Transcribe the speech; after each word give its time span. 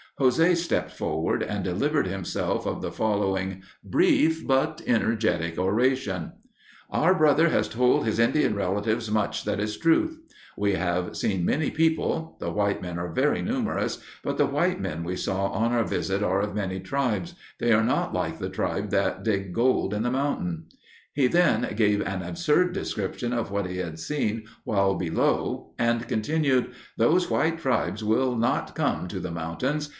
José 0.19 0.55
stepped 0.55 0.91
forward 0.91 1.41
and 1.41 1.63
delivered 1.63 2.05
himself 2.05 2.65
of 2.67 2.81
the 2.83 2.91
following 2.91 3.61
brief 3.83 4.45
but 4.45 4.79
energetic 4.85 5.57
oration: 5.57 6.33
"Our 6.91 7.15
brother 7.15 7.49
has 7.49 7.67
told 7.69 8.05
his 8.05 8.19
Indian 8.19 8.53
relatives 8.55 9.09
much 9.09 9.45
that 9.45 9.59
is 9.59 9.77
truth; 9.77 10.19
we 10.57 10.73
have 10.73 11.15
seen 11.17 11.43
many 11.45 11.71
people; 11.71 12.37
the 12.39 12.51
white 12.51 12.83
men 12.83 12.99
are 12.99 13.11
very 13.11 13.41
numerous; 13.41 13.99
but 14.23 14.37
the 14.37 14.45
white 14.45 14.79
men 14.79 15.03
we 15.03 15.15
saw 15.15 15.47
on 15.47 15.71
our 15.71 15.83
visit 15.83 16.21
are 16.21 16.41
of 16.41 16.53
many 16.55 16.79
tribes; 16.79 17.33
they 17.59 17.71
are 17.71 17.83
not 17.83 18.13
like 18.13 18.37
the 18.37 18.49
tribe 18.49 18.89
that 18.91 19.23
dig 19.23 19.53
gold 19.53 19.91
in 19.93 20.03
the 20.03 20.11
mountains." 20.11 20.75
He 21.13 21.25
then 21.27 21.73
gave 21.75 22.01
an 22.01 22.21
absurd 22.21 22.73
description 22.73 23.33
of 23.33 23.49
what 23.49 23.65
he 23.67 23.77
had 23.77 23.97
seen 23.99 24.45
while 24.65 24.93
below, 24.95 25.73
and 25.79 26.07
continued: 26.07 26.73
"Those 26.97 27.29
white 27.29 27.57
tribes 27.59 28.03
will 28.03 28.35
not 28.35 28.75
come 28.75 29.07
to 29.07 29.19
the 29.19 29.31
mountains. 29.31 29.89